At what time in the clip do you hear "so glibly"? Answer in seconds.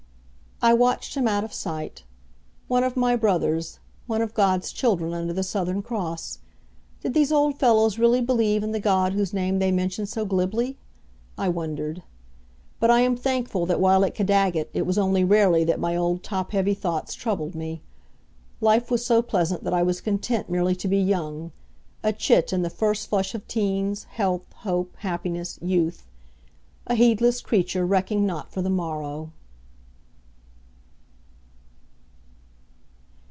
10.07-10.77